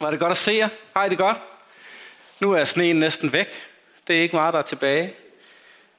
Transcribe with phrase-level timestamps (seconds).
[0.00, 0.68] Var det godt at se jer?
[0.96, 1.38] Har I det godt?
[2.40, 3.48] Nu er sneen næsten væk.
[4.06, 5.14] Det er ikke meget, der er tilbage.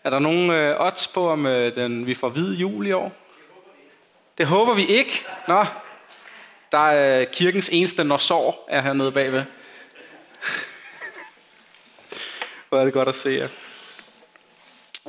[0.03, 3.11] Er der nogen øh, odds på, om øh, den, vi får hvid jul i år?
[4.37, 5.25] Det håber vi ikke.
[5.47, 5.65] Nå,
[6.71, 9.43] der er øh, kirkens eneste norsår er hernede bagved.
[12.69, 13.47] Hvor er det godt at se jer.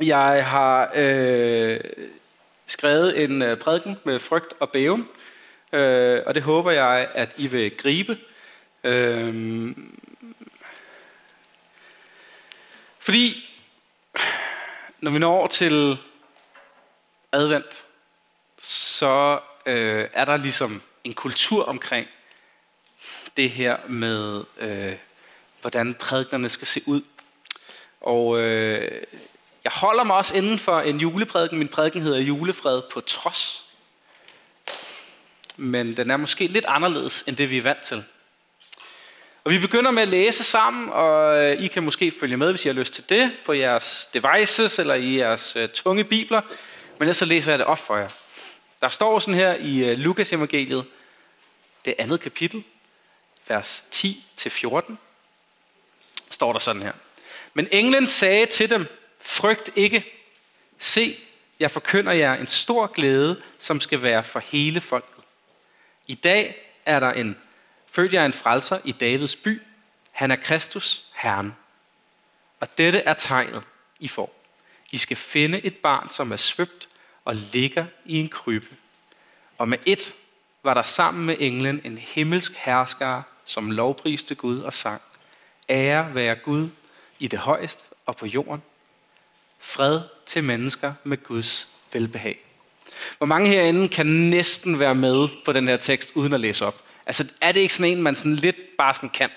[0.01, 1.79] Jeg har øh,
[2.67, 5.07] skrevet en øh, prædiken med frygt og bæven,
[5.73, 8.17] øh, og det håber jeg, at I vil gribe.
[8.83, 9.75] Øh,
[12.99, 13.47] fordi
[14.99, 15.97] når vi når til
[17.31, 17.85] advent,
[18.59, 22.07] så øh, er der ligesom en kultur omkring
[23.37, 24.95] det her med, øh,
[25.61, 27.01] hvordan prædiknerne skal se ud.
[28.01, 29.01] Og øh,
[29.63, 31.57] jeg holder mig også inden for en juleprædiken.
[31.57, 33.65] Min prædiken hedder Julefred på trods.
[35.57, 38.03] Men den er måske lidt anderledes, end det vi er vant til.
[39.43, 42.65] Og vi begynder med at læse sammen, og øh, I kan måske følge med, hvis
[42.65, 46.41] I har lyst til det, på jeres devices eller i jeres øh, tunge bibler.
[46.97, 48.09] Men ellers så læser jeg det op for jer.
[48.81, 50.85] Der står sådan her i øh, Lukas evangeliet,
[51.85, 52.63] det andet kapitel,
[53.47, 54.93] vers 10-14,
[56.29, 56.93] står der sådan her.
[57.53, 58.85] Men englen sagde til dem,
[59.21, 60.05] frygt ikke.
[60.79, 61.17] Se,
[61.59, 65.23] jeg forkynder jer en stor glæde, som skal være for hele folket.
[66.07, 67.37] I dag er der en
[67.91, 69.61] født jeg en frelser i Davids by.
[70.11, 71.55] Han er Kristus, Herren.
[72.59, 73.63] Og dette er tegnet,
[73.99, 74.41] I får.
[74.91, 76.89] I skal finde et barn, som er svøbt
[77.25, 78.67] og ligger i en krybbe.
[79.57, 80.15] Og med et
[80.63, 85.01] var der sammen med englen en himmelsk hersker, som lovpriste Gud og sang.
[85.69, 86.69] Ære være Gud
[87.19, 88.61] i det højeste og på jorden.
[89.59, 92.39] Fred til mennesker med Guds velbehag.
[93.17, 96.75] Hvor mange herinde kan næsten være med på den her tekst uden at læse op?
[97.11, 99.29] Altså, er det ikke sådan en, man sådan lidt bare sådan kan?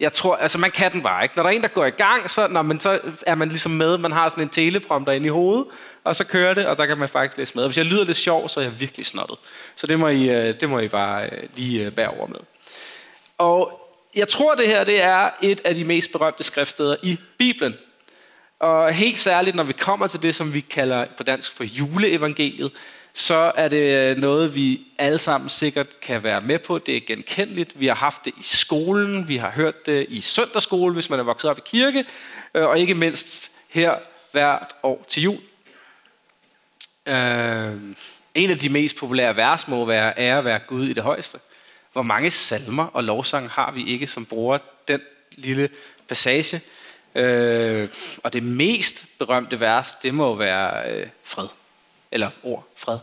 [0.00, 1.36] Jeg tror, altså man kan den bare ikke.
[1.36, 3.72] Når der er en, der går i gang, så, når man, så er man ligesom
[3.72, 3.98] med.
[3.98, 5.66] Man har sådan en teleprompter inde i hovedet,
[6.04, 7.62] og så kører det, og der kan man faktisk læse med.
[7.62, 9.38] Og hvis jeg lyder lidt sjov, så er jeg virkelig snottet.
[9.74, 12.38] Så det må I, øh, det må I bare øh, lige øh, bære over med.
[13.38, 13.80] Og
[14.14, 17.74] jeg tror, det her det er et af de mest berømte skriftsteder i Bibelen.
[18.60, 22.72] Og helt særligt, når vi kommer til det, som vi kalder på dansk for juleevangeliet,
[23.18, 26.78] så er det øh, noget, vi alle sammen sikkert kan være med på.
[26.78, 27.80] Det er genkendeligt.
[27.80, 31.22] Vi har haft det i skolen, vi har hørt det i søndagsskole, hvis man er
[31.22, 32.04] vokset op i kirke,
[32.54, 33.94] øh, og ikke mindst her
[34.32, 35.38] hvert år til jul.
[37.06, 37.72] Øh,
[38.34, 41.38] en af de mest populære vers må være ære være Gud i det højeste.
[41.92, 45.00] Hvor mange salmer og lovsange har vi ikke, som bruger den
[45.30, 45.68] lille
[46.08, 46.60] passage?
[48.22, 51.48] Og det mest berømte vers, det må være fred.
[52.10, 52.98] Eller ord, fred.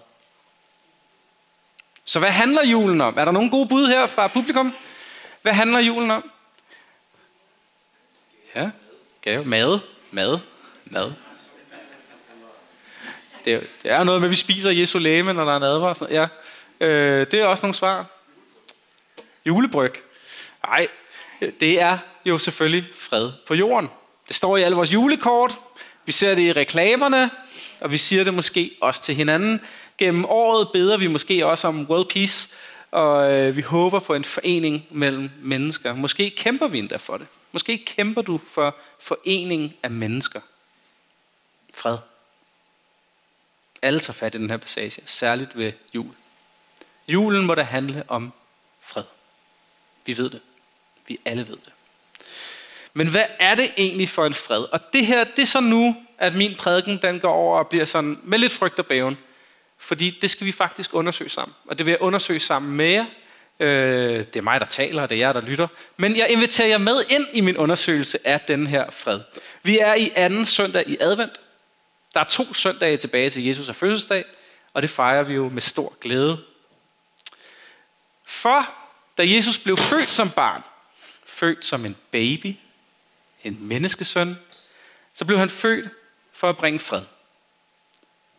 [2.05, 3.17] Så hvad handler julen om?
[3.17, 4.73] Er der nogen gode bud her fra publikum?
[5.41, 6.31] Hvad handler julen om?
[8.55, 8.69] Ja,
[9.21, 9.45] gave.
[9.45, 9.79] Mad.
[10.11, 10.39] Mad.
[10.85, 11.11] Mad.
[13.45, 15.63] Det er, det er noget med, at vi spiser Jesu læme, når der er en
[15.63, 16.07] advarsel.
[16.09, 16.27] Ja.
[16.79, 18.05] Øh, det er også nogle svar.
[19.45, 19.93] Julebryg.
[20.65, 20.87] Nej,
[21.39, 23.89] det er jo selvfølgelig fred på jorden.
[24.27, 25.59] Det står i alle vores julekort.
[26.05, 27.31] Vi ser det i reklamerne,
[27.81, 29.61] og vi siger det måske også til hinanden.
[29.97, 32.55] Gennem året beder vi måske også om world peace,
[32.91, 35.95] og øh, vi håber på en forening mellem mennesker.
[35.95, 37.27] Måske kæmper vi endda for det.
[37.51, 40.41] Måske kæmper du for forening af mennesker.
[41.73, 41.97] Fred.
[43.81, 46.13] Alle tager fat i den her passage, særligt ved jul.
[47.07, 48.33] Julen må da handle om
[48.81, 49.03] fred.
[50.05, 50.41] Vi ved det.
[51.07, 51.72] Vi alle ved det.
[52.93, 54.63] Men hvad er det egentlig for en fred?
[54.71, 57.85] Og det her, det er så nu, at min prædiken den går over og bliver
[57.85, 59.17] sådan med lidt frygt og bæven.
[59.77, 61.55] Fordi det skal vi faktisk undersøge sammen.
[61.65, 63.05] Og det vil jeg undersøge sammen med jer.
[63.59, 65.67] Øh, det er mig, der taler, og det er jer, der lytter.
[65.97, 69.19] Men jeg inviterer jer med ind i min undersøgelse af den her fred.
[69.63, 71.41] Vi er i anden søndag i advent.
[72.13, 74.25] Der er to søndage tilbage til Jesus' fødselsdag,
[74.73, 76.39] og det fejrer vi jo med stor glæde.
[78.25, 78.69] For
[79.17, 80.63] da Jesus blev født som barn,
[81.25, 82.55] født som en baby,
[83.43, 84.35] en menneskesøn,
[85.13, 85.89] så blev han født
[86.31, 87.01] for at bringe fred.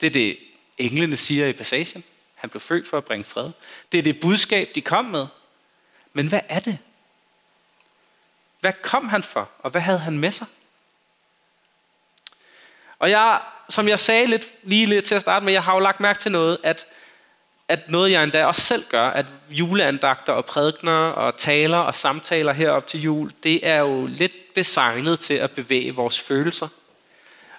[0.01, 0.39] Det er det,
[0.79, 2.05] englene siger i passagen.
[2.35, 3.51] Han blev født for at bringe fred.
[3.93, 5.27] Det er det budskab, de kom med.
[6.13, 6.79] Men hvad er det?
[8.61, 10.47] Hvad kom han for, og hvad havde han med sig?
[12.99, 15.79] Og jeg, som jeg sagde lidt, lige lidt til at starte med, jeg har jo
[15.79, 16.87] lagt mærke til noget, at,
[17.69, 22.53] at noget jeg endda også selv gør, at juleandagter og prædikner og taler og samtaler
[22.53, 26.69] herop til jul, det er jo lidt designet til at bevæge vores følelser.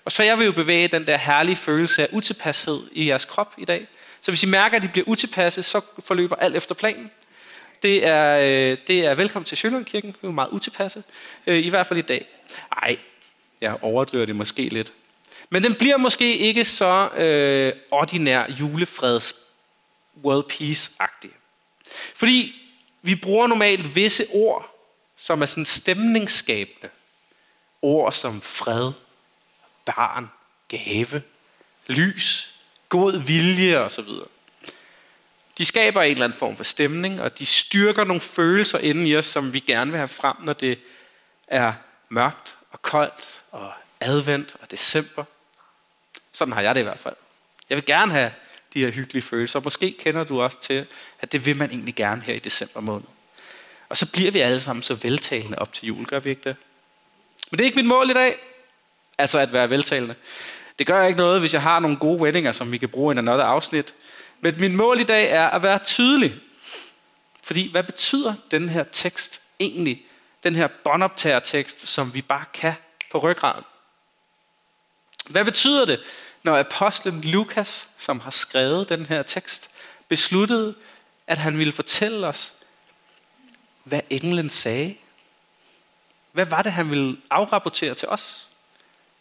[0.06, 3.54] Og så jeg vil jo bevæge den der herlige følelse af utilpashed i jeres krop
[3.57, 3.88] i dag.
[4.22, 7.12] Så hvis I mærker, at de bliver utilpasset, så forløber alt efter planen.
[7.84, 10.10] det er, øh, det er velkommen til Sjølundkirken.
[10.10, 11.04] Det er jo meget utilpasset,
[11.48, 12.28] øh, i hvert fald i dag.
[12.81, 12.98] Ej,
[13.62, 14.94] jeg overdriver det måske lidt.
[15.50, 19.44] Men den bliver måske ikke så øh, ordinær julefreds
[20.23, 21.31] world peace-agtig.
[22.15, 22.56] Fordi
[23.01, 24.75] vi bruger normalt visse ord,
[25.17, 26.89] som er sådan stemningsskabende.
[27.81, 28.91] Ord som fred,
[29.85, 30.29] barn,
[30.67, 31.23] gave,
[31.88, 32.56] lys,
[32.89, 34.07] god vilje osv.
[35.57, 39.15] De skaber en eller anden form for stemning, og de styrker nogle følelser inden i
[39.15, 40.79] os, som vi gerne vil have frem, når det
[41.47, 41.73] er
[42.09, 45.23] mørkt og koldt og advent og december.
[46.31, 47.15] Sådan har jeg det i hvert fald.
[47.69, 48.31] Jeg vil gerne have
[48.75, 49.60] de her hyggelige følelser.
[49.60, 50.86] Måske kender du også til,
[51.22, 53.07] at det vil man egentlig gerne her i december måned.
[53.89, 56.56] Og så bliver vi alle sammen så veltalende op til jul, gør vi ikke det?
[57.51, 58.38] Men det er ikke mit mål i dag,
[59.18, 60.16] altså at være veltalende.
[60.80, 63.13] Det gør ikke noget, hvis jeg har nogle gode vendinger, som vi kan bruge i
[63.13, 63.94] en anden afsnit.
[64.42, 66.36] Men mit mål i dag er at være tydelig.
[67.44, 70.06] Fordi hvad betyder den her tekst egentlig?
[70.44, 72.74] Den her båndoptagertekst, som vi bare kan
[73.12, 73.63] på ryggraden.
[75.30, 76.00] Hvad betyder det,
[76.45, 79.71] når apostlen Lukas, som har skrevet den her tekst,
[80.07, 80.75] besluttede,
[81.27, 82.53] at han ville fortælle os,
[83.83, 84.95] hvad englen sagde?
[86.31, 88.47] Hvad var det, han ville afrapportere til os?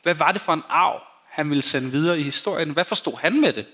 [0.03, 2.71] Hvad var det for en arv, han ville sende videre i historien?
[2.71, 3.67] Hvad forstod han med det?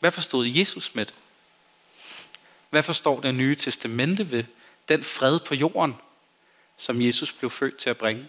[0.00, 1.14] Hvad forstod Jesus med det?
[2.70, 4.44] Hvad forstår det nye testamente ved
[4.88, 5.94] den fred på jorden,
[6.76, 8.28] som Jesus blev født til at bringe?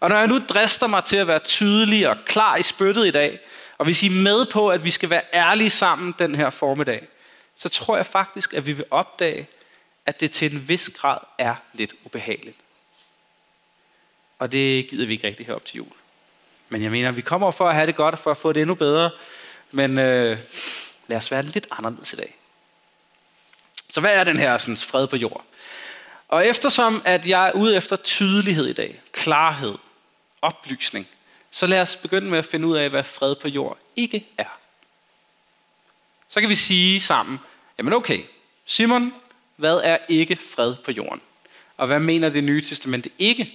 [0.00, 3.10] Og når jeg nu drister mig til at være tydelig og klar i spyttet i
[3.10, 3.40] dag,
[3.78, 7.06] og hvis I er med på, at vi skal være ærlige sammen den her formiddag,
[7.56, 9.48] så tror jeg faktisk, at vi vil opdage,
[10.06, 12.56] at det til en vis grad er lidt ubehageligt.
[14.38, 15.92] Og det gider vi ikke rigtig herop til jul.
[16.68, 18.60] Men jeg mener, vi kommer for at have det godt og for at få det
[18.60, 19.10] endnu bedre.
[19.70, 20.38] Men øh,
[21.06, 22.36] lad os være lidt anderledes i dag.
[23.88, 25.44] Så hvad er den her sådan, fred på jord?
[26.28, 29.74] Og eftersom at jeg er ude efter tydelighed i dag, klarhed,
[30.42, 31.08] oplysning,
[31.50, 34.58] så lad os begynde med at finde ud af, hvad fred på jord ikke er.
[36.28, 37.38] Så kan vi sige sammen,
[37.78, 38.24] jamen okay,
[38.64, 39.14] Simon,
[39.56, 41.20] hvad er ikke fred på jorden?
[41.76, 43.52] Og hvad mener det nye testamente ikke,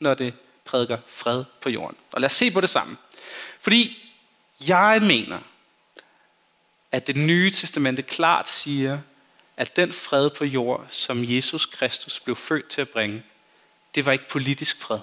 [0.00, 1.96] når det prædiker fred på jorden?
[2.12, 2.98] Og lad os se på det sammen.
[3.60, 4.12] Fordi
[4.68, 5.38] jeg mener,
[6.92, 8.98] at det nye testamente klart siger,
[9.58, 13.22] at den fred på jord, som Jesus Kristus blev født til at bringe,
[13.94, 14.98] det var ikke politisk fred.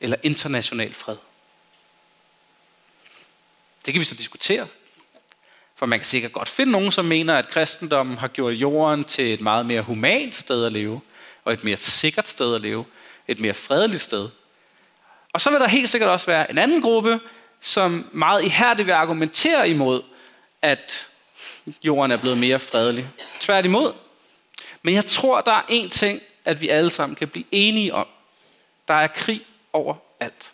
[0.00, 1.16] Eller international fred.
[3.86, 4.68] Det kan vi så diskutere.
[5.74, 9.34] For man kan sikkert godt finde nogen, som mener, at kristendommen har gjort jorden til
[9.34, 11.00] et meget mere humant sted at leve,
[11.44, 12.84] og et mere sikkert sted at leve,
[13.28, 14.28] et mere fredeligt sted.
[15.32, 17.20] Og så vil der helt sikkert også være en anden gruppe,
[17.60, 20.02] som meget ihærdigt vil argumentere imod,
[20.62, 21.09] at
[21.82, 23.08] jorden er blevet mere fredelig.
[23.40, 23.92] Tværtimod.
[24.82, 28.06] Men jeg tror, der er én ting, at vi alle sammen kan blive enige om.
[28.88, 30.52] Der er krig over alt.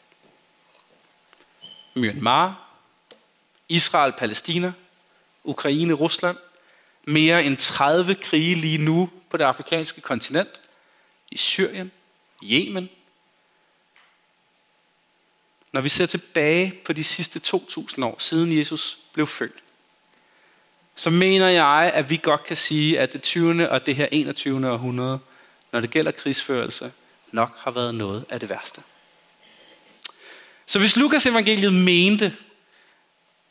[1.94, 2.70] Myanmar,
[3.68, 4.72] Israel, Palæstina,
[5.44, 6.36] Ukraine, Rusland.
[7.04, 10.60] Mere end 30 krige lige nu på det afrikanske kontinent.
[11.30, 11.92] I Syrien,
[12.42, 12.88] Yemen.
[15.72, 19.62] Når vi ser tilbage på de sidste 2000 år, siden Jesus blev født,
[20.96, 23.70] så mener jeg, at vi godt kan sige, at det 20.
[23.70, 24.70] og det her 21.
[24.70, 25.18] århundrede,
[25.72, 26.92] når det gælder krigsførelse,
[27.32, 28.82] nok har været noget af det værste.
[30.66, 32.36] Så hvis Lukas evangeliet mente,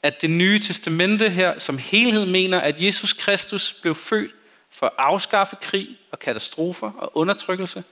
[0.04, 4.32] at det nye testamente her som helhed mener, at Jesus Kristus blev født
[4.72, 7.84] for at afskaffe krig og katastrofer og undertrykkelse,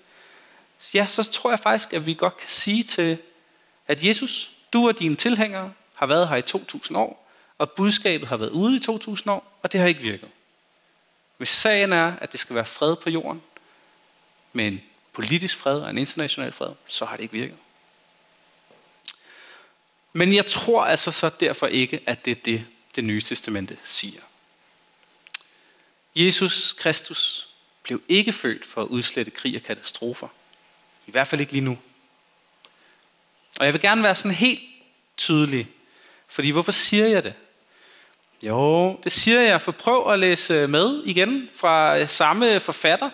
[0.94, 3.18] ja, så tror jeg faktisk, at vi godt kan sige til,
[3.88, 8.38] at Jesus, du og dine tilhængere har været her i 2000 år, og budskabet har
[8.38, 10.29] været ude i 2000 år, og det har ikke virket.
[11.38, 13.41] Hvis sagen er, at det skal være fred på jorden,
[14.53, 14.82] med en
[15.13, 17.58] politisk fred og en international fred, så har det ikke virket.
[20.13, 22.65] Men jeg tror altså så derfor ikke, at det er det,
[22.96, 24.22] det nye testamente siger.
[26.15, 27.50] Jesus Kristus
[27.84, 30.27] blev ikke født for at udslette krig og katastrofer.
[31.08, 31.77] I hvert fald ikke lige nu.
[33.60, 34.62] Og jeg vil gerne være sådan helt
[35.17, 35.67] tydelig.
[36.27, 37.34] Fordi hvorfor siger jeg det?
[38.44, 43.10] Jo, det siger jeg, for prøv at læse med igen fra samme forfatter,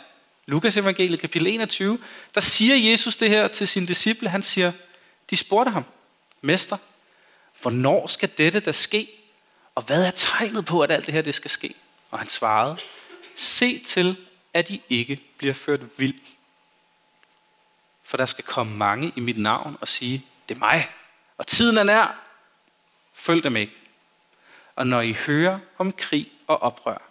[0.45, 1.99] Lukas evangeliet kapitel 21.
[2.35, 4.29] Der siger Jesus det her til sine disciple.
[4.29, 4.71] Han siger,
[5.29, 5.85] de spurgte ham,
[6.41, 6.77] Mester,
[7.61, 9.09] hvornår skal dette der ske?
[9.75, 11.73] Og hvad er tegnet på, at alt det her det skal ske?
[12.11, 12.77] Og han svarede,
[13.35, 14.17] se til,
[14.53, 16.19] at I ikke bliver ført vild.
[18.03, 20.89] For der skal komme mange i mit navn og sige, det er mig,
[21.37, 22.21] og tiden er nær.
[23.13, 23.78] Følg dem ikke.
[24.79, 27.01] Og når I hører om krig og oprør,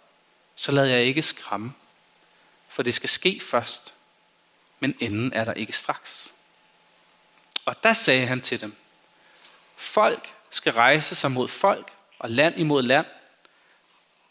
[0.55, 1.73] så lad jeg ikke skræmme,
[2.67, 3.93] for det skal ske først,
[4.79, 6.33] men enden er der ikke straks.
[7.65, 8.75] Og der sagde han til dem,
[9.75, 13.05] folk skal rejse sig mod folk, og land imod land.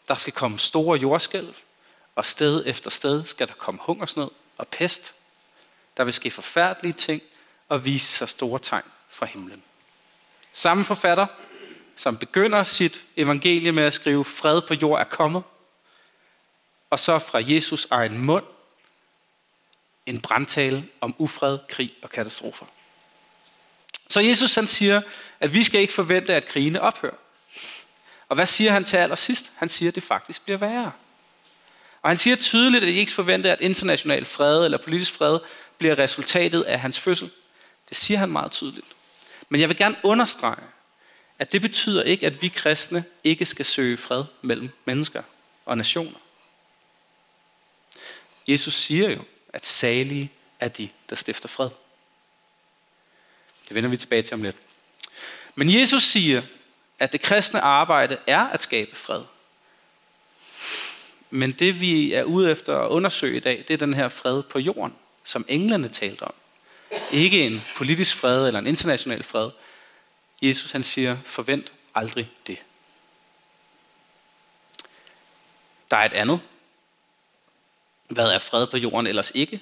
[0.08, 1.54] Der skal komme store jordskælv,
[2.14, 5.14] og sted efter sted skal der komme hungersnød og pest.
[5.96, 7.22] Der vil ske forfærdelige ting
[7.68, 9.62] og vise sig store tegn fra himlen.
[10.52, 11.26] Samme forfatter,
[11.98, 15.42] som begynder sit evangelie med at skrive, fred på jord er kommet,
[16.90, 18.44] og så fra Jesus egen mund
[20.06, 22.66] en brandtale om ufred, krig og katastrofer.
[24.08, 25.02] Så Jesus han siger,
[25.40, 27.16] at vi skal ikke forvente, at krigene ophører.
[28.28, 29.52] Og hvad siger han til allersidst?
[29.56, 30.92] Han siger, at det faktisk bliver værre.
[32.02, 35.38] Og han siger tydeligt, at I ikke forventer, at international fred eller politisk fred
[35.78, 37.30] bliver resultatet af hans fødsel.
[37.88, 38.86] Det siger han meget tydeligt.
[39.48, 40.62] Men jeg vil gerne understrege,
[41.38, 45.22] at det betyder ikke, at vi kristne ikke skal søge fred mellem mennesker
[45.64, 46.18] og nationer.
[48.48, 51.70] Jesus siger jo, at salige er de, der stifter fred.
[53.68, 54.56] Det vender vi tilbage til om lidt.
[55.54, 56.42] Men Jesus siger,
[56.98, 59.22] at det kristne arbejde er at skabe fred.
[61.30, 64.42] Men det vi er ude efter at undersøge i dag, det er den her fred
[64.42, 66.34] på jorden, som englene talte om.
[67.12, 69.50] Ikke en politisk fred eller en international fred.
[70.42, 72.58] Jesus han siger, forvent aldrig det.
[75.90, 76.40] Der er et andet.
[78.08, 79.60] Hvad er fred på jorden ellers ikke?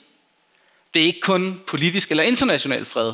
[0.94, 3.12] Det er ikke kun politisk eller international fred.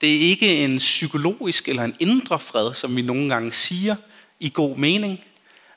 [0.00, 3.96] Det er ikke en psykologisk eller en indre fred, som vi nogle gange siger
[4.40, 5.24] i god mening.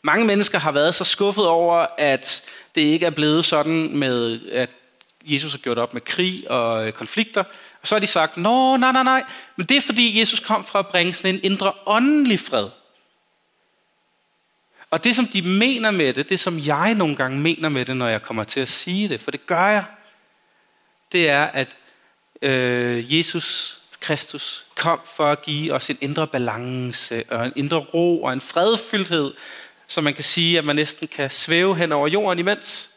[0.02, 2.44] Mange mennesker har været så skuffet over, at
[2.76, 4.70] det ikke er blevet sådan med, at
[5.26, 7.44] Jesus har gjort op med krig og konflikter.
[7.86, 9.24] Og så har de sagt, nå, nej, nej, nej.
[9.56, 12.70] Men det er fordi, Jesus kom for at bringe sådan en indre åndelig fred.
[14.90, 17.98] Og det, som de mener med det, det som jeg nogle gange mener med det,
[17.98, 19.84] når jeg kommer til at sige det, for det gør jeg,
[21.12, 21.78] det er, at
[22.42, 28.24] øh, Jesus Kristus kom for at give os en indre balance og en indre ro
[28.24, 29.34] og en fredfyldthed,
[29.88, 32.95] så man kan sige, at man næsten kan svæve hen over jorden imens.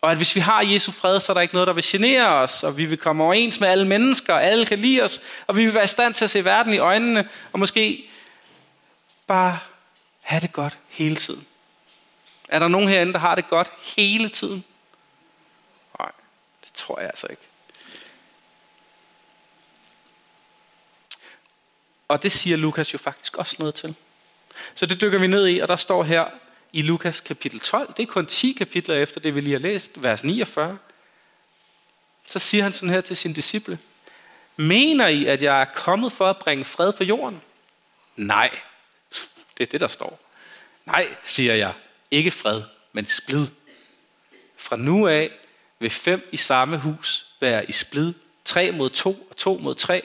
[0.00, 2.28] Og at hvis vi har Jesu fred, så er der ikke noget, der vil genere
[2.28, 5.56] os, og vi vil komme overens med alle mennesker, og alle kan lide os, og
[5.56, 8.10] vi vil være i stand til at se verden i øjnene, og måske
[9.26, 9.58] bare
[10.20, 11.46] have det godt hele tiden.
[12.48, 14.64] Er der nogen herinde, der har det godt hele tiden?
[15.98, 16.10] Nej,
[16.64, 17.42] det tror jeg altså ikke.
[22.08, 23.94] Og det siger Lukas jo faktisk også noget til.
[24.74, 26.26] Så det dykker vi ned i, og der står her
[26.72, 30.02] i Lukas kapitel 12, det er kun 10 kapitler efter det, vi lige har læst,
[30.02, 30.78] vers 49.
[32.26, 33.78] Så siger han sådan her til sine disciple.
[34.56, 37.42] Mener I, at jeg er kommet for at bringe fred på jorden?
[38.16, 38.50] Nej,
[39.58, 40.20] det er det, der står.
[40.86, 41.72] Nej, siger jeg,
[42.10, 43.46] ikke fred, men splid.
[44.56, 45.30] Fra nu af
[45.78, 50.02] vil fem i samme hus være i splid, tre mod to og to mod tre,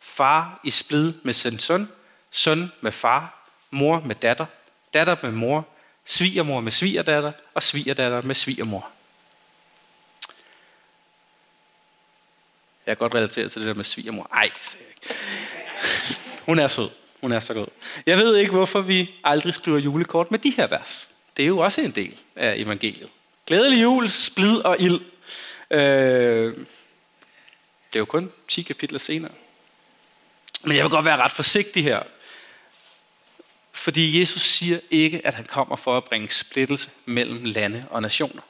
[0.00, 1.88] far i splid med sin søn,
[2.30, 4.46] søn med far, mor med datter,
[4.94, 5.68] datter med mor,
[6.04, 8.90] svigermor med svigerdatter og svigerdatter med svigermor.
[12.86, 14.28] Jeg er godt relateret til det der med svigermor.
[14.32, 16.20] Ej, det ser jeg ikke.
[16.46, 16.88] Hun er sød.
[17.20, 17.66] Hun er så god.
[18.06, 21.14] Jeg ved ikke, hvorfor vi aldrig skriver julekort med de her vers.
[21.36, 23.08] Det er jo også en del af evangeliet.
[23.46, 25.00] Glædelig jul, splid og ild.
[25.70, 26.56] Øh,
[27.90, 29.32] det er jo kun 10 kapitler senere.
[30.62, 32.02] Men jeg vil godt være ret forsigtig her.
[33.80, 38.42] Fordi Jesus siger ikke, at han kommer for at bringe splittelse mellem lande og nationer.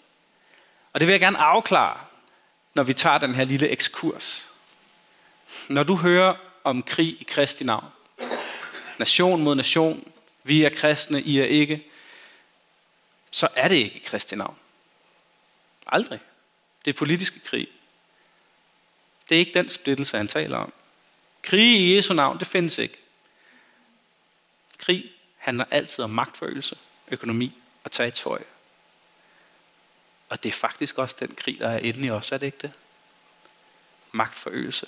[0.93, 2.01] Og det vil jeg gerne afklare,
[2.75, 4.51] når vi tager den her lille ekskurs.
[5.69, 6.35] Når du hører
[6.65, 7.87] om krig i Kristi navn,
[8.99, 11.85] nation mod nation, vi er kristne, I er ikke,
[13.31, 14.57] så er det ikke i Kristi navn.
[15.87, 16.21] Aldrig.
[16.85, 17.69] Det er politiske krig.
[19.29, 20.73] Det er ikke den splittelse, han taler om.
[21.43, 22.97] Krig i Jesu navn, det findes ikke.
[24.79, 26.77] Krig handler altid om magtfølelse,
[27.09, 28.45] økonomi og territorie.
[30.29, 32.59] Og det er faktisk også den krig, der er inde i os, er det ikke
[32.63, 32.73] det?
[34.13, 34.87] Magtforøgelse,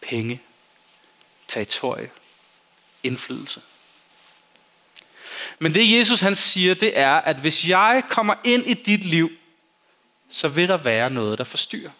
[0.00, 0.42] penge,
[1.48, 2.10] territorie,
[3.02, 3.62] indflydelse.
[5.58, 9.30] Men det Jesus han siger, det er, at hvis jeg kommer ind i dit liv,
[10.28, 11.90] så vil der være noget, der forstyrrer.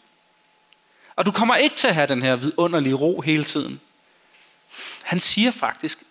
[1.16, 3.80] Og du kommer ikke til at have den her vidunderlige ro hele tiden.
[5.02, 6.02] Han siger faktisk,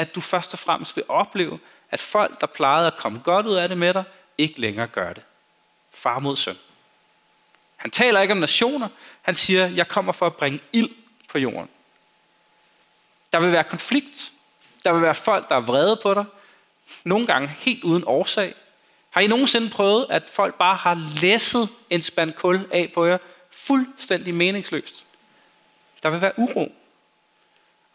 [0.00, 1.58] at du først og fremmest vil opleve,
[1.90, 4.04] at folk, der plejede at komme godt ud af det med dig,
[4.38, 5.22] ikke længere gør det.
[5.94, 6.56] Far mod søn.
[7.76, 8.88] Han taler ikke om nationer.
[9.22, 10.90] Han siger, jeg kommer for at bringe ild
[11.28, 11.68] på jorden.
[13.32, 14.32] Der vil være konflikt.
[14.84, 16.24] Der vil være folk, der er vrede på dig.
[17.04, 18.54] Nogle gange helt uden årsag.
[19.10, 23.18] Har I nogensinde prøvet, at folk bare har læsset en spand kul af på jer?
[23.50, 25.04] Fuldstændig meningsløst.
[26.02, 26.74] Der vil være uro.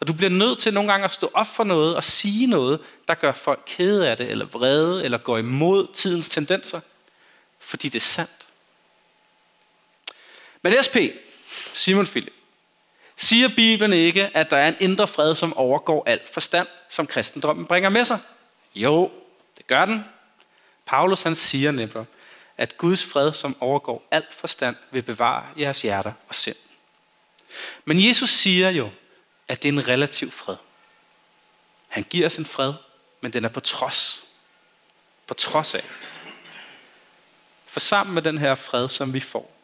[0.00, 2.80] Og du bliver nødt til nogle gange at stå op for noget og sige noget,
[3.08, 6.80] der gør folk kede af det, eller vrede, eller går imod tidens tendenser.
[7.58, 8.48] Fordi det er sandt.
[10.62, 10.96] Men SP,
[11.74, 12.32] Simon Philip,
[13.16, 17.66] siger Bibelen ikke, at der er en indre fred, som overgår alt forstand, som kristendommen
[17.66, 18.18] bringer med sig?
[18.74, 19.10] Jo,
[19.58, 20.04] det gør den.
[20.86, 22.04] Paulus han siger nemlig,
[22.56, 26.56] at Guds fred, som overgår alt forstand, vil bevare jeres hjerter og sind.
[27.84, 28.90] Men Jesus siger jo,
[29.48, 30.56] at det er en relativ fred.
[31.88, 32.74] Han giver os en fred,
[33.20, 34.28] men den er på trods.
[35.26, 35.84] På trods af.
[37.66, 39.56] For sammen med den her fred, som vi får,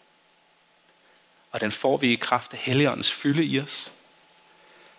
[1.51, 3.93] og den får vi i kraft af Helligåndens fylde i os,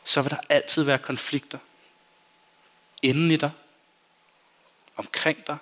[0.04, 1.60] så vil der altid være konflikter.
[3.02, 3.52] Inden i dig,
[4.96, 5.58] omkring dig,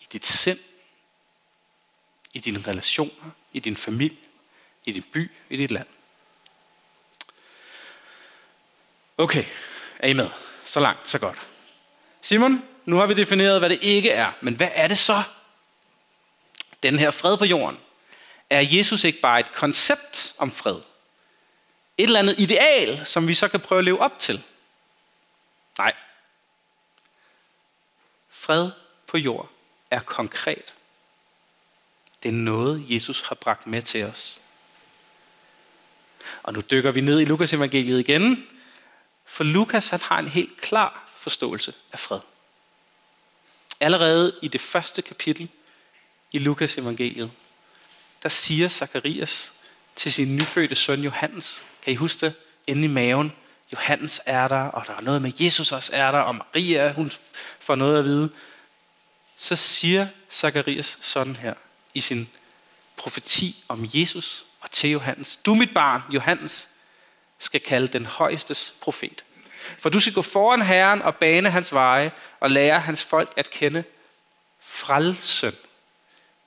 [0.00, 0.58] i dit sind,
[2.32, 4.18] i dine relationer, i din familie,
[4.84, 5.86] i din by, i dit land.
[9.18, 9.44] Okay,
[9.98, 10.30] er I med?
[10.64, 11.42] Så langt, så godt.
[12.22, 14.32] Simon, nu har vi defineret, hvad det ikke er.
[14.40, 15.22] Men hvad er det så?
[16.82, 17.78] Den her fred på jorden.
[18.50, 20.76] Er Jesus ikke bare et koncept om fred?
[21.98, 24.42] Et eller andet ideal, som vi så kan prøve at leve op til?
[25.78, 25.94] Nej.
[28.30, 28.70] Fred
[29.06, 29.50] på jord
[29.90, 30.74] er konkret.
[32.22, 34.40] Det er noget, Jesus har bragt med til os.
[36.42, 38.48] Og nu dykker vi ned i Lukas evangeliet igen,
[39.28, 42.20] for Lukas han har en helt klar forståelse af fred.
[43.80, 45.48] Allerede i det første kapitel
[46.32, 47.30] i Lukas evangeliet,
[48.22, 49.54] der siger Zakarias
[49.96, 52.34] til sin nyfødte søn Johannes, kan I huske det?
[52.66, 53.32] Inde i maven,
[53.72, 57.12] Johannes er der, og der er noget med Jesus også er der, og Maria, hun
[57.60, 58.30] får noget at vide.
[59.36, 61.54] Så siger Zakarias sådan her
[61.94, 62.28] i sin
[62.96, 65.36] profeti om Jesus og til Johannes.
[65.36, 66.70] Du mit barn, Johannes,
[67.38, 69.24] skal kalde den højestes profet.
[69.78, 73.50] For du skal gå foran Herren og bane hans veje og lære hans folk at
[73.50, 73.84] kende
[74.60, 75.52] frelsen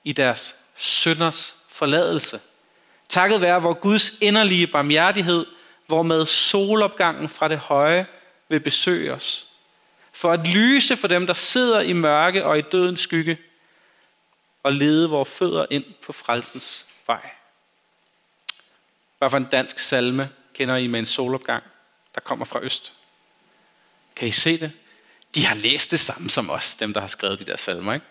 [0.04, 2.40] i deres synders forladelse.
[3.08, 5.46] Takket være vor Guds inderlige barmhjertighed,
[5.86, 8.06] hvormed solopgangen fra det høje
[8.48, 9.46] vil besøge os.
[10.12, 13.38] For at lyse for dem, der sidder i mørke og i dødens skygge,
[14.62, 17.30] og lede vores fødder ind på frelsens vej.
[19.18, 21.64] Hvad for en dansk salme kender I med en solopgang,
[22.14, 22.92] der kommer fra øst?
[24.16, 24.72] Kan I se det?
[25.34, 27.94] De har læst det samme som os, dem der har skrevet de der salmer.
[27.94, 28.06] Ikke?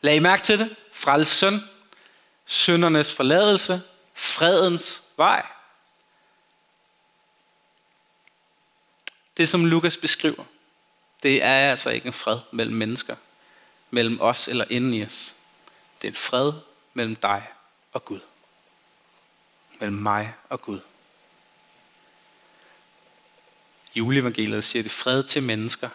[0.00, 0.76] Lad I mærke til det.
[0.92, 1.60] Frels søn,
[2.46, 3.82] søndernes forladelse,
[4.14, 5.46] fredens vej.
[9.36, 10.44] Det som Lukas beskriver,
[11.22, 13.16] det er altså ikke en fred mellem mennesker,
[13.90, 15.36] mellem os eller inden i os.
[16.02, 16.52] Det er en fred
[16.94, 17.46] mellem dig
[17.92, 18.20] og Gud.
[19.80, 20.80] Mellem mig og Gud.
[23.94, 25.88] Juleevangeliet siger det fred til mennesker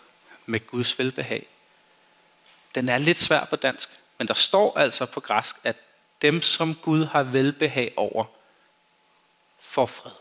[0.46, 1.48] med Guds velbehag.
[2.76, 5.76] Den er lidt svær på dansk, men der står altså på græsk, at
[6.22, 8.26] dem, som Gud har velbehag over,
[9.60, 10.12] får fred.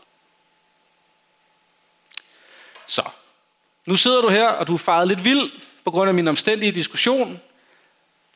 [2.85, 3.09] Så,
[3.85, 5.51] nu sidder du her, og du er faret lidt vild
[5.83, 7.41] på grund af min omstændige diskussion.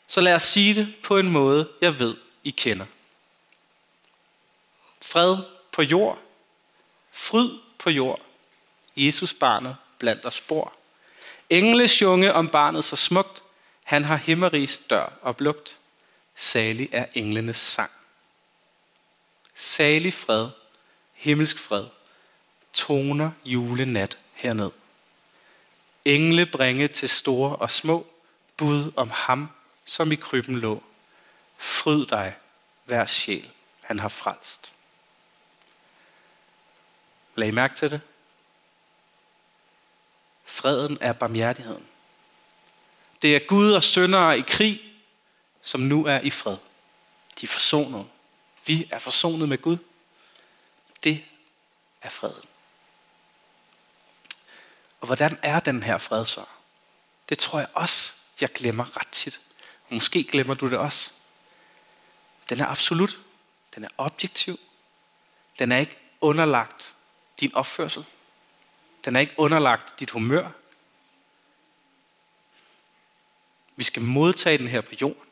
[0.08, 2.86] Så lad os sige det på en måde, jeg ved, I kender.
[5.02, 5.38] Fred
[5.71, 6.19] på jord.
[7.12, 7.49] Fryd
[7.80, 8.21] på jord.
[9.05, 10.73] Jesus barnet blandt os bor.
[11.49, 13.43] Engle sjunge om barnet så smukt,
[13.83, 15.38] han har himmeris dør oplugt.
[15.38, 15.77] blugt.
[16.35, 17.91] Salig er englenes sang.
[19.55, 20.49] Salig fred,
[21.13, 21.88] himmelsk fred,
[22.73, 24.71] toner julenat herned.
[26.05, 28.07] Engle bringe til store og små,
[28.57, 29.49] bud om ham,
[29.85, 30.83] som i krybben lå.
[31.57, 32.35] Fryd dig,
[32.85, 33.49] hver sjæl,
[33.83, 34.73] han har frelst.
[37.35, 38.01] Lag I mærke til det?
[40.59, 41.87] Freden er barmhjertigheden.
[43.21, 44.81] Det er Gud og søndere i krig,
[45.61, 46.57] som nu er i fred.
[47.41, 48.07] De er forsonet.
[48.65, 49.77] Vi er forsonet med Gud.
[51.03, 51.23] Det
[52.01, 52.49] er freden.
[55.01, 56.45] Og hvordan er den her fred så?
[57.29, 59.39] Det tror jeg også, jeg glemmer ret tit.
[59.89, 61.13] Måske glemmer du det også.
[62.49, 63.17] Den er absolut.
[63.75, 64.59] Den er objektiv.
[65.59, 66.95] Den er ikke underlagt
[67.39, 68.05] din opførsel.
[69.05, 70.49] Den er ikke underlagt dit humør.
[73.75, 75.23] Vi skal modtage den her på jorden.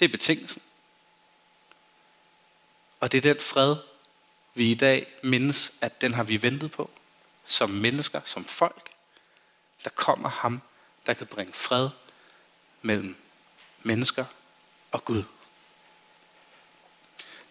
[0.00, 0.62] Det er betingelsen.
[3.00, 3.76] Og det er den fred,
[4.54, 6.90] vi i dag mindes, at den har vi ventet på.
[7.46, 8.90] Som mennesker, som folk.
[9.84, 10.62] der kommer ham,
[11.06, 11.88] der kan bringe fred
[12.82, 13.16] mellem
[13.82, 14.24] mennesker
[14.92, 15.22] og Gud.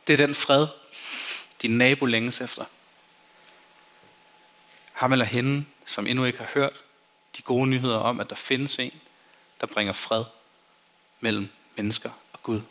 [0.08, 0.68] Det er den fred,
[1.62, 2.66] din nabo længes efter.
[4.96, 6.82] Ham eller hende, som endnu ikke har hørt
[7.38, 9.02] de gode nyheder om, at der findes en,
[9.62, 10.24] der bringer fred
[11.20, 12.62] mellem mennesker og Gud.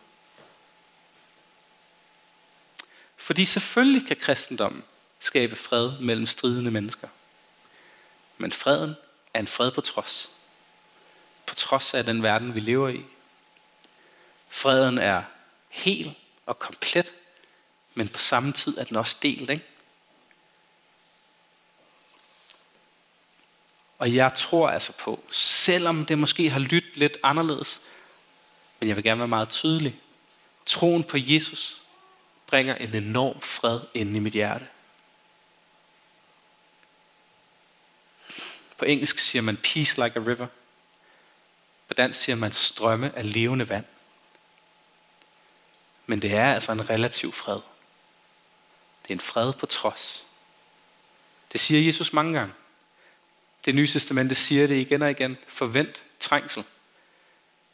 [3.16, 4.82] Fordi selvfølgelig kan kristendommen
[5.18, 7.08] skabe fred mellem stridende mennesker.
[8.38, 8.94] Men freden
[9.34, 10.30] er en fred på trods.
[11.46, 13.04] På trods af den verden, vi lever i.
[14.48, 15.22] Freden er
[15.68, 16.14] hel
[16.46, 17.12] og komplet,
[17.94, 19.50] men på samme tid er den også delt.
[19.50, 19.64] Ikke?
[24.04, 27.80] Og jeg tror altså på, selvom det måske har lyttet lidt anderledes,
[28.80, 30.00] men jeg vil gerne være meget tydelig.
[30.66, 31.82] Troen på Jesus
[32.46, 34.66] bringer en enorm fred ind i mit hjerte.
[38.78, 40.46] På engelsk siger man peace like a river.
[41.88, 43.84] På dansk siger man strømme af levende vand.
[46.06, 47.60] Men det er altså en relativ fred.
[49.02, 50.24] Det er en fred på trods.
[51.52, 52.54] Det siger Jesus mange gange.
[53.64, 55.36] Det nye testamente siger det igen og igen.
[55.48, 56.64] Forvent trængsel.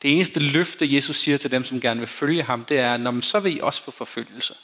[0.02, 3.10] Det eneste løfte, Jesus siger til dem, som gerne vil følge ham, det er, når
[3.10, 4.54] man så vil I også få forfølgelse.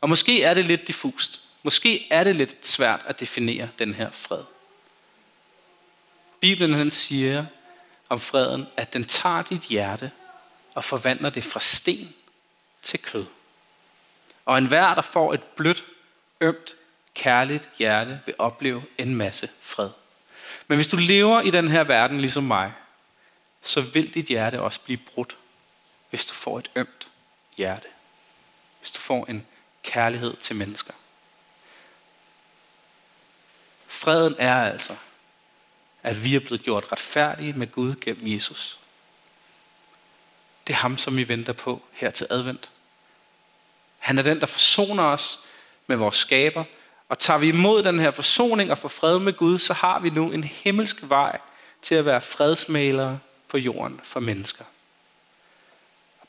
[0.00, 1.40] Og måske er det lidt diffust.
[1.62, 4.42] Måske er det lidt svært at definere den her fred.
[6.40, 7.46] Bibelen den siger
[8.08, 10.10] om freden, at den tager dit hjerte
[10.74, 12.14] og forvandler det fra sten
[12.82, 13.24] til kød.
[14.44, 15.84] Og enhver, der får et blødt,
[16.40, 16.76] ømt,
[17.14, 19.90] kærligt hjerte, vil opleve en masse fred.
[20.66, 22.72] Men hvis du lever i den her verden ligesom mig,
[23.62, 25.36] så vil dit hjerte også blive brudt,
[26.10, 27.08] hvis du får et ømt
[27.56, 27.88] hjerte.
[28.78, 29.46] Hvis du får en
[29.82, 30.92] kærlighed til mennesker.
[33.86, 34.96] Freden er altså,
[36.02, 38.78] at vi er blevet gjort retfærdige med Gud gennem Jesus.
[40.66, 42.70] Det er ham, som vi venter på her til advent.
[43.98, 45.40] Han er den, der forsoner os
[45.86, 46.64] med vores skaber,
[47.14, 50.10] og tager vi imod den her forsoning og får fred med Gud, så har vi
[50.10, 51.38] nu en himmelsk vej
[51.82, 54.64] til at være fredsmalere på jorden for mennesker.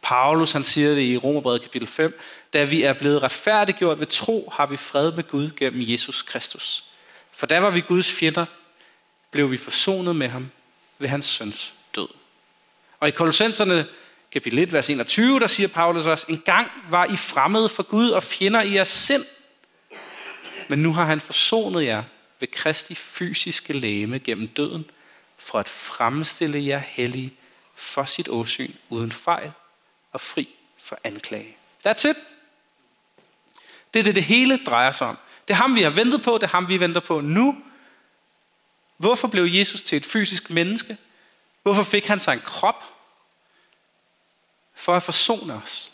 [0.02, 2.20] Paulus han siger det i Romerbrevet kapitel 5,
[2.54, 6.84] da vi er blevet retfærdiggjort ved tro, har vi fred med Gud gennem Jesus Kristus.
[7.32, 8.46] For da var vi Guds fjender,
[9.32, 10.52] blev vi forsonet med ham
[11.00, 12.08] ved hans søns død.
[13.00, 13.86] Og i Kolossenserne
[14.32, 18.10] kapitel 1, vers 21, der siger Paulus også, en gang var I fremmede for Gud
[18.10, 19.26] og fjender i jeres sind.
[20.68, 22.04] Men nu har han forsonet jer
[22.40, 24.86] ved Kristi fysiske læme gennem døden,
[25.38, 27.34] for at fremstille jer hellige
[27.76, 29.52] for sit åsyn uden fejl
[30.12, 31.58] og fri for anklage.
[31.88, 32.16] That's it.
[33.94, 35.18] Det er det, det hele drejer sig om.
[35.48, 36.34] Det er ham, vi har ventet på.
[36.34, 37.64] Det er ham, vi venter på nu.
[38.98, 40.98] Hvorfor blev Jesus til et fysisk menneske?
[41.64, 42.84] Hvorfor fik han sig en krop?
[44.74, 45.92] For at forsone os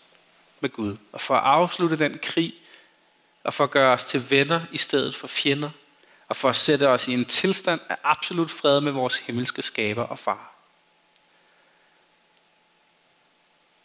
[0.60, 0.98] med Gud.
[1.12, 2.54] Og for at afslutte den krig.
[3.44, 5.70] Og for at gøre os til venner i stedet for fjender.
[6.28, 10.04] Og for at sætte os i en tilstand af absolut fred med vores himmelske skaber
[10.04, 10.52] og far.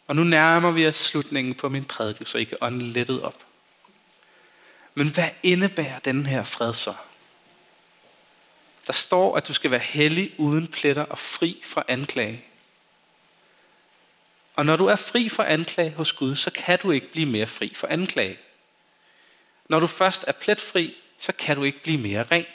[0.07, 3.43] Og nu nærmer vi os slutningen på min prædiken, så I kan ånde lettet op.
[4.93, 6.93] Men hvad indebærer den her fred så?
[8.87, 12.45] Der står, at du skal være hellig uden pletter og fri fra anklage.
[14.55, 17.47] Og når du er fri fra anklage hos Gud, så kan du ikke blive mere
[17.47, 18.39] fri fra anklage.
[19.67, 22.45] Når du først er pletfri, så kan du ikke blive mere ren.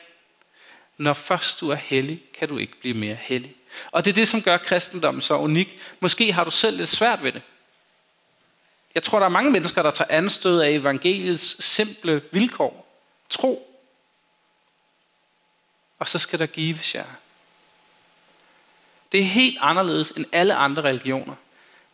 [0.98, 3.56] Når først du er hellig, kan du ikke blive mere hellig.
[3.90, 5.80] Og det er det, som gør kristendommen så unik.
[6.00, 7.42] Måske har du selv lidt svært ved det.
[8.94, 13.02] Jeg tror, der er mange mennesker, der tager anstød af evangeliets simple vilkår.
[13.28, 13.78] Tro.
[15.98, 17.04] Og så skal der gives jer.
[19.12, 21.34] Det er helt anderledes end alle andre religioner.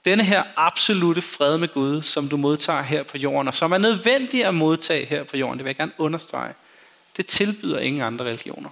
[0.08, 3.78] Denne her absolute fred med Gud, som du modtager her på jorden, og som er
[3.78, 6.54] nødvendig at modtage her på jorden, det vil jeg gerne understrege,
[7.16, 8.70] det tilbyder ingen andre religioner.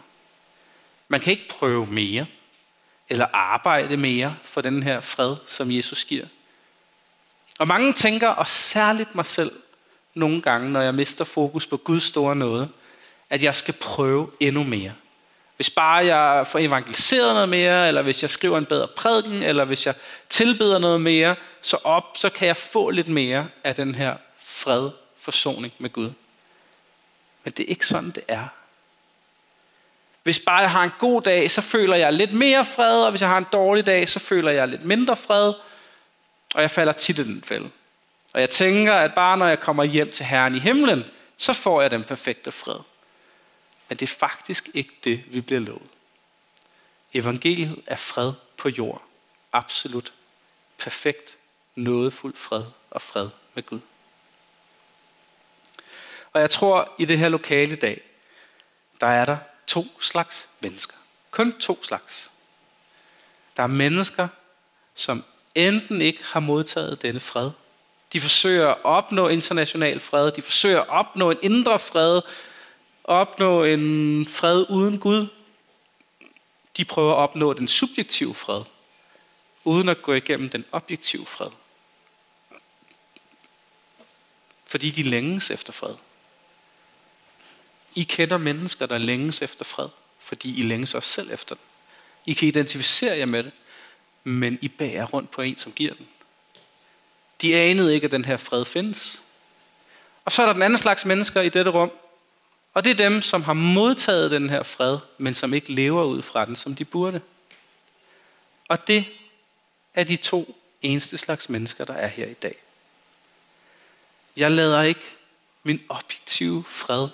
[1.08, 2.26] Man kan ikke prøve mere,
[3.08, 6.26] eller arbejde mere for den her fred, som Jesus giver.
[7.58, 9.52] Og mange tænker, og særligt mig selv,
[10.14, 12.68] nogle gange, når jeg mister fokus på Guds store noget,
[13.30, 14.92] at jeg skal prøve endnu mere.
[15.56, 19.64] Hvis bare jeg får evangeliseret noget mere, eller hvis jeg skriver en bedre prædiken, eller
[19.64, 19.94] hvis jeg
[20.28, 24.90] tilbeder noget mere, så op, så kan jeg få lidt mere af den her fred,
[25.20, 26.10] forsoning med Gud.
[27.44, 28.46] Men det er ikke sådan, det er.
[30.22, 33.20] Hvis bare jeg har en god dag, så føler jeg lidt mere fred, og hvis
[33.20, 35.52] jeg har en dårlig dag, så føler jeg lidt mindre fred.
[36.54, 37.70] Og jeg falder tit i den fælde.
[38.34, 41.04] Og jeg tænker, at bare når jeg kommer hjem til Herren i himlen,
[41.36, 42.78] så får jeg den perfekte fred.
[43.88, 45.90] Men det er faktisk ikke det, vi bliver lovet.
[47.14, 49.02] Evangeliet er fred på jord.
[49.52, 50.12] Absolut.
[50.78, 51.36] Perfekt.
[51.74, 53.80] Nådefuld fred og fred med Gud.
[56.32, 58.00] Og jeg tror, i det her lokale i dag,
[59.00, 60.94] der er der to slags mennesker.
[61.30, 62.30] Kun to slags.
[63.56, 64.28] Der er mennesker,
[64.94, 67.50] som enten ikke har modtaget denne fred.
[68.12, 70.32] De forsøger at opnå international fred.
[70.32, 72.22] De forsøger at opnå en indre fred.
[73.06, 75.26] Opnå en fred uden Gud.
[76.76, 78.62] De prøver at opnå den subjektive fred,
[79.64, 81.50] uden at gå igennem den objektive fred.
[84.64, 85.94] Fordi de længes efter fred.
[87.94, 89.88] I kender mennesker, der længes efter fred,
[90.20, 91.64] fordi I længes også selv efter den.
[92.26, 93.52] I kan identificere jer med det,
[94.24, 96.08] men I bærer rundt på en, som giver den.
[97.42, 99.22] De anede ikke, at den her fred findes.
[100.24, 101.90] Og så er der den anden slags mennesker i dette rum,
[102.76, 106.22] og det er dem, som har modtaget den her fred, men som ikke lever ud
[106.22, 107.20] fra den, som de burde.
[108.68, 109.04] Og det
[109.94, 112.56] er de to eneste slags mennesker, der er her i dag.
[114.36, 115.00] Jeg lader ikke
[115.62, 117.08] min objektive fred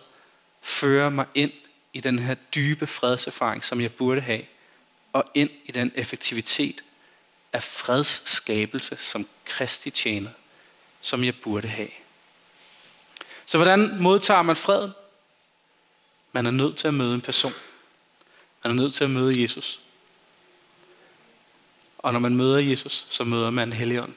[0.63, 1.53] føre mig ind
[1.93, 4.43] i den her dybe fredserfaring, som jeg burde have,
[5.13, 6.85] og ind i den effektivitet
[7.53, 10.31] af fredsskabelse som Kristi tjener,
[11.01, 11.91] som jeg burde have.
[13.47, 14.93] Så hvordan modtager man freden?
[16.33, 17.53] Man er nødt til at møde en person.
[18.65, 19.81] Man er nødt til at møde Jesus.
[21.99, 24.17] Og når man møder Jesus, så møder man Helligånden.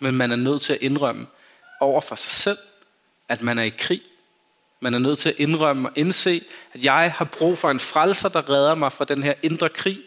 [0.00, 1.26] Men man er nødt til at indrømme
[1.80, 2.58] over for sig selv,
[3.28, 4.02] at man er i krig.
[4.80, 8.28] Man er nødt til at indrømme og indse, at jeg har brug for en frelser,
[8.28, 10.02] der redder mig fra den her indre krig.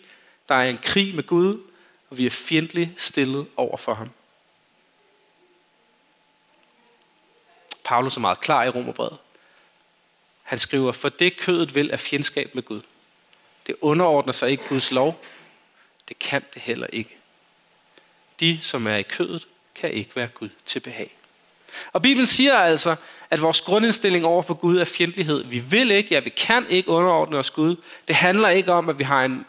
[0.50, 1.62] Der er en krig med Gud,
[2.10, 4.10] og vi er fjendtligt stillet over for ham.
[7.84, 9.18] Paulus er meget klar i Romerbrevet.
[10.46, 12.82] Han skriver, for det kødet vil er fjendskab med Gud.
[13.68, 15.24] Det underordner sig ikke Guds lov.
[16.10, 17.18] Det kan det heller ikke.
[18.40, 21.12] De, som er i kødet, kan ikke være Gud til behag.
[21.94, 22.96] Og Bibelen siger altså,
[23.30, 25.44] at vores grundindstilling over for Gud er fjendtlighed.
[25.44, 27.76] Vi vil ikke, ja, vi kan ikke underordne os Gud.
[28.08, 29.46] Det handler ikke om, at vi har en,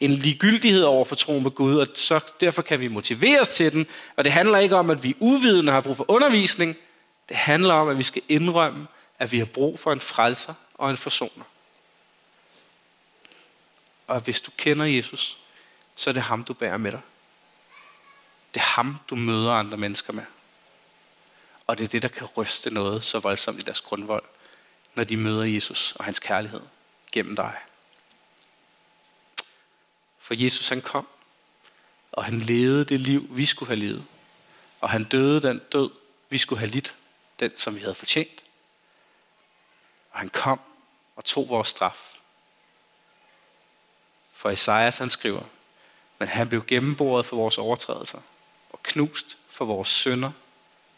[0.00, 3.86] en ligegyldighed over for troen på Gud, og så derfor kan vi motiveres til den.
[4.16, 6.76] Og det handler ikke om, at vi uvidende har brug for undervisning.
[7.28, 8.86] Det handler om, at vi skal indrømme,
[9.18, 11.44] at vi har brug for en frelser og en forsoner.
[14.06, 15.38] Og hvis du kender Jesus,
[15.94, 17.00] så er det ham, du bærer med dig.
[18.54, 20.24] Det er ham, du møder andre mennesker med.
[21.66, 24.24] Og det er det, der kan ryste noget så voldsomt i deres grundvold,
[24.94, 26.60] når de møder Jesus og hans kærlighed
[27.12, 27.56] gennem dig.
[30.18, 31.08] For Jesus han kom,
[32.12, 34.04] og han levede det liv, vi skulle have levet.
[34.80, 35.90] Og han døde den død,
[36.28, 36.94] vi skulle have lidt,
[37.40, 38.44] den som vi havde fortjent.
[40.16, 40.60] Og han kom
[41.16, 42.14] og tog vores straf.
[44.32, 45.42] For Esajas han skriver,
[46.18, 48.20] men han blev gennemboret for vores overtrædelser
[48.70, 50.32] og knust for vores synder.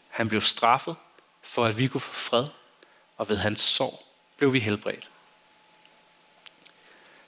[0.09, 0.95] Han blev straffet
[1.41, 2.47] for, at vi kunne få fred,
[3.17, 4.05] og ved hans sorg
[4.37, 5.09] blev vi helbredt.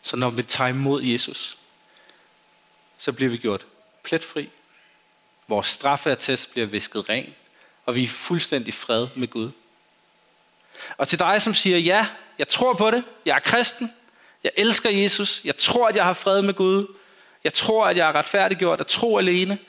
[0.01, 1.57] Så når vi tager imod Jesus,
[2.97, 3.67] så bliver vi gjort
[4.03, 4.51] pletfri.
[5.47, 7.35] Vores straffeattest bliver visket ren,
[7.85, 9.51] og vi er fuldstændig fred med Gud.
[10.97, 12.07] Og til dig, som siger, ja,
[12.37, 13.93] jeg tror på det, jeg er kristen,
[14.43, 16.87] jeg elsker Jesus, jeg tror, at jeg har fred med Gud,
[17.43, 19.59] jeg tror, at jeg er retfærdiggjort af tro alene.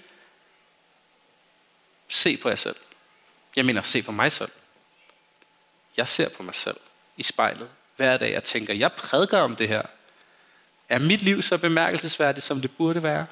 [2.08, 2.76] Se på jer selv.
[3.56, 4.50] Jeg mener, se på mig selv.
[5.96, 6.76] Jeg ser på mig selv
[7.16, 8.32] i spejlet hver dag.
[8.32, 9.82] Jeg tænker, jeg prædiker om det her.
[10.88, 13.26] Er mit liv så bemærkelsesværdigt, som det burde være?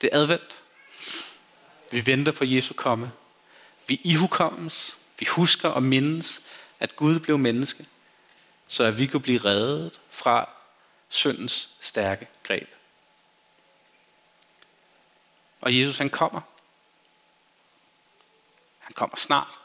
[0.00, 0.60] Det er advent.
[1.90, 3.12] Vi venter på Jesu komme.
[3.90, 4.98] Vi ihukommes.
[5.18, 6.42] Vi husker og mindes,
[6.80, 7.86] at Gud blev menneske,
[8.68, 10.48] så at vi kunne blive reddet fra
[11.08, 12.68] syndens stærke greb.
[15.60, 16.40] Og Jesus han kommer.
[18.78, 19.58] Han kommer snart,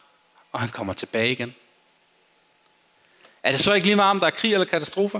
[0.51, 1.55] og han kommer tilbage igen.
[3.43, 5.19] Er det så ikke lige meget, om der er krig eller katastrofer?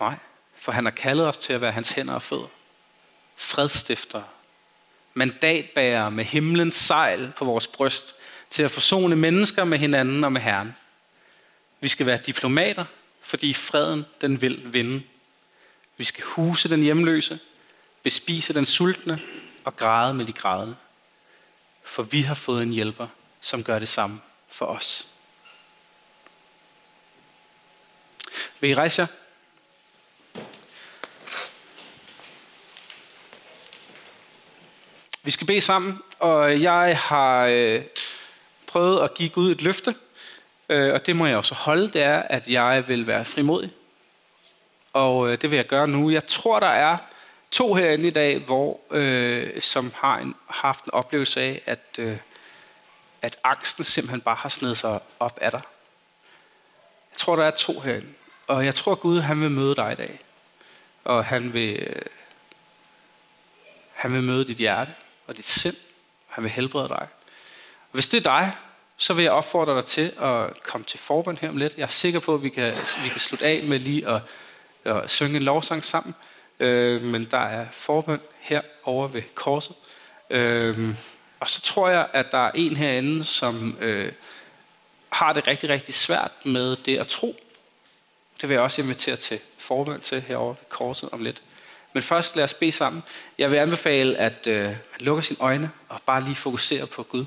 [0.00, 0.16] Nej,
[0.56, 2.48] for han har kaldet os til at være hans hænder og fødder.
[3.36, 4.28] Fredstiftere.
[5.14, 8.14] Mandatbærere med himlens sejl på vores bryst
[8.50, 10.76] til at forsone mennesker med hinanden og med Herren.
[11.80, 12.84] Vi skal være diplomater,
[13.22, 15.02] fordi freden den vil vinde.
[15.96, 17.38] Vi skal huse den hjemløse,
[18.02, 19.20] bespise den sultne
[19.64, 20.76] og græde med de grædende.
[21.84, 23.06] For vi har fået en hjælper,
[23.40, 25.06] som gør det samme for os.
[28.60, 29.06] Vil I rejse jer?
[35.22, 37.82] Vi skal bede sammen, og jeg har øh,
[38.66, 39.94] prøvet at give Gud et løfte,
[40.68, 43.70] øh, og det må jeg også holde, det er, at jeg vil være frimodig.
[44.92, 46.10] Og øh, det vil jeg gøre nu.
[46.10, 46.96] Jeg tror, der er
[47.50, 52.16] to herinde i dag, hvor, øh, som har en, haft en oplevelse af, at, øh,
[53.22, 55.62] at angsten simpelthen bare har snedet sig op af dig.
[57.12, 58.08] Jeg tror, der er to herinde.
[58.46, 60.20] Og jeg tror, Gud han vil møde dig i dag.
[61.04, 62.02] Og han vil, øh,
[63.92, 64.92] han vil møde dit hjerte
[65.30, 65.76] og dit sind.
[66.26, 67.06] Han vil helbrede dig.
[67.90, 68.52] Og hvis det er dig,
[68.96, 71.74] så vil jeg opfordre dig til at komme til forbund her om lidt.
[71.76, 74.22] Jeg er sikker på, at vi kan, vi kan slutte af med lige at,
[74.84, 76.14] at synge en lovsang sammen.
[76.60, 79.76] Øh, men der er forbund her over ved korset.
[80.30, 80.94] Øh,
[81.40, 84.12] og så tror jeg, at der er en herinde, som øh,
[85.10, 87.40] har det rigtig, rigtig svært med det at tro.
[88.40, 91.42] Det vil jeg også invitere til forbund til herovre ved korset om lidt.
[91.92, 93.02] Men først lad os bede sammen.
[93.38, 97.24] Jeg vil anbefale, at øh, man lukker sine øjne og bare lige fokuserer på Gud.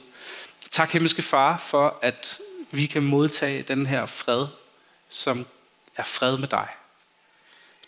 [0.72, 2.40] Tak himmelske far for, at
[2.72, 4.48] vi kan modtage den her fred,
[5.10, 5.46] som
[5.98, 6.68] er fred med dig.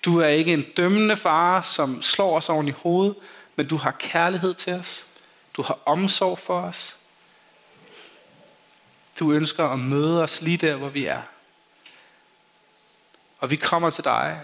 [0.05, 3.15] Du er ikke en dømmende far, som slår os oven i hovedet,
[3.55, 5.07] men du har kærlighed til os.
[5.53, 6.97] Du har omsorg for os.
[9.19, 11.21] Du ønsker at møde os lige der, hvor vi er.
[13.39, 14.41] Og vi kommer til dig.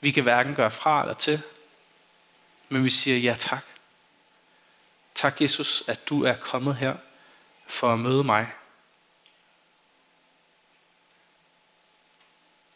[0.00, 1.42] Vi kan hverken gøre fra eller til,
[2.68, 3.64] men vi siger ja tak.
[5.14, 6.96] Tak Jesus, at du er kommet her
[7.66, 8.52] for at møde mig.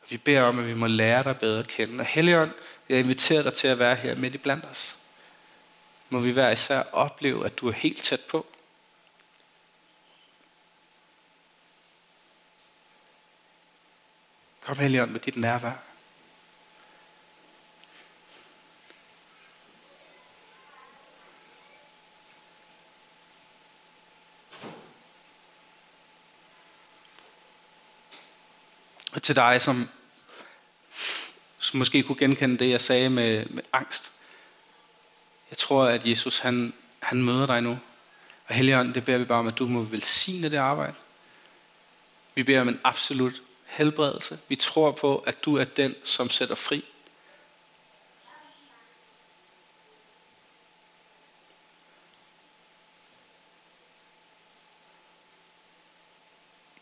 [0.09, 2.01] Vi beder om, at vi må lære dig bedre at kende.
[2.01, 2.53] Og Helligånd,
[2.89, 4.99] jeg inviterer dig til at være her midt i blandt os.
[6.09, 8.47] Må vi hver især opleve, at du er helt tæt på.
[14.61, 15.92] Kom Helligånd med dit nærvær.
[29.23, 29.89] Til dig, som,
[31.59, 34.13] som måske kunne genkende det, jeg sagde med, med angst.
[35.51, 37.79] Jeg tror, at Jesus han, han møder dig nu.
[38.47, 40.95] Og Helligånd, det beder vi bare om, at du må velsigne det arbejde.
[42.35, 44.39] Vi beder om en absolut helbredelse.
[44.49, 46.85] Vi tror på, at du er den, som sætter fri.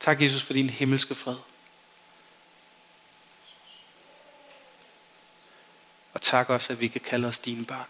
[0.00, 1.36] Tak, Jesus, for din himmelske fred.
[6.20, 7.86] Og tak også, at vi kan kalde os dine børn.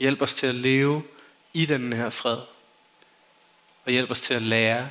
[0.00, 1.04] Hjælp os til at leve
[1.52, 2.38] i den her fred.
[3.84, 4.90] Og hjælp os til at lære,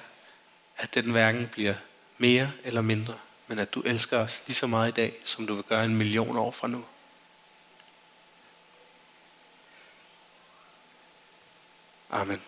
[0.77, 1.75] at den hverken bliver
[2.17, 3.17] mere eller mindre,
[3.47, 5.95] men at du elsker os lige så meget i dag, som du vil gøre en
[5.95, 6.85] million år fra nu.
[12.09, 12.41] Amen.